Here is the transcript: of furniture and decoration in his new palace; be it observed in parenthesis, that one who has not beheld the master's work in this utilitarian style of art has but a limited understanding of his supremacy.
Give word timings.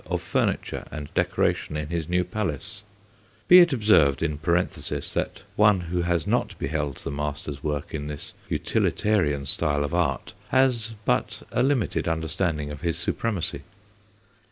of 0.07 0.19
furniture 0.19 0.83
and 0.89 1.13
decoration 1.13 1.77
in 1.77 1.89
his 1.89 2.09
new 2.09 2.23
palace; 2.23 2.81
be 3.47 3.59
it 3.59 3.71
observed 3.71 4.23
in 4.23 4.35
parenthesis, 4.35 5.13
that 5.13 5.43
one 5.55 5.79
who 5.79 6.01
has 6.01 6.25
not 6.25 6.57
beheld 6.57 6.97
the 7.03 7.11
master's 7.11 7.63
work 7.63 7.93
in 7.93 8.07
this 8.07 8.33
utilitarian 8.49 9.45
style 9.45 9.83
of 9.83 9.93
art 9.93 10.33
has 10.49 10.95
but 11.05 11.43
a 11.51 11.61
limited 11.61 12.07
understanding 12.07 12.71
of 12.71 12.81
his 12.81 12.97
supremacy. 12.97 13.61